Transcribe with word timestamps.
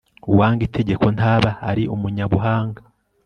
uwanga 0.31 0.61
itegeko 0.67 1.05
ntaba 1.15 1.51
ari 1.69 1.83
umunyabuhanga 1.95 2.81